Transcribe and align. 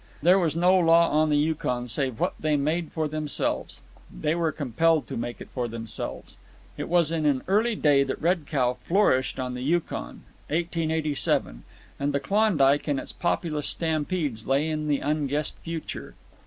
There 0.23 0.39
was 0.39 0.55
no 0.55 0.75
law 0.79 1.09
on 1.11 1.29
the 1.29 1.37
Yukon 1.37 1.87
save 1.87 2.19
what 2.19 2.33
they 2.39 2.57
made 2.57 2.91
for 2.91 3.07
themselves. 3.07 3.81
They 4.11 4.33
were 4.33 4.51
compelled 4.51 5.05
to 5.05 5.15
make 5.15 5.39
it 5.39 5.49
for 5.53 5.67
themselves. 5.67 6.37
It 6.75 6.89
was 6.89 7.11
in 7.11 7.27
an 7.27 7.43
early 7.47 7.75
day 7.75 8.01
that 8.05 8.19
Red 8.19 8.47
Cow 8.47 8.73
flourished 8.73 9.37
on 9.37 9.53
the 9.53 9.61
Yukon—1887—and 9.61 12.13
the 12.13 12.19
Klondike 12.19 12.87
and 12.87 12.99
its 12.99 13.11
populous 13.13 13.67
stampedes 13.67 14.47
lay 14.47 14.67
in 14.71 14.87
the 14.87 15.01
unguessed 15.01 15.57
future. 15.59 16.15